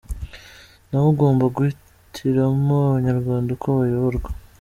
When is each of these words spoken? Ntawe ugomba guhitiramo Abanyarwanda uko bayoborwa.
Ntawe 0.87 1.07
ugomba 1.13 1.45
guhitiramo 1.55 2.75
Abanyarwanda 2.89 3.49
uko 3.55 3.67
bayoborwa. 3.79 4.29